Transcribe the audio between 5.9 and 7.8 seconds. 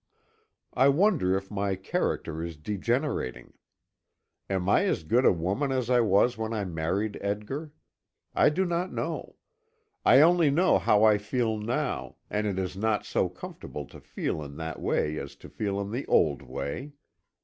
I was when I married Edgar?